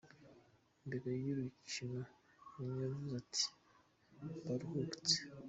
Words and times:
Imbere 0.83 1.09
y'urukino, 1.25 2.01
Mourinho 2.53 2.79
yavuze 2.85 3.13
ati: 3.27 3.45
"Baruhutse. 4.45 5.15